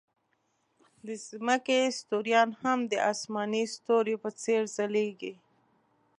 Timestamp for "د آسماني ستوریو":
2.91-4.21